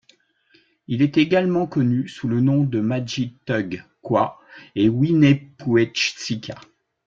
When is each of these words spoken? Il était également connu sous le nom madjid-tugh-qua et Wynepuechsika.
Il 0.87 1.03
était 1.03 1.21
également 1.21 1.67
connu 1.67 2.07
sous 2.07 2.27
le 2.27 2.41
nom 2.41 2.67
madjid-tugh-qua 2.73 4.35
et 4.73 4.89
Wynepuechsika. 4.89 6.55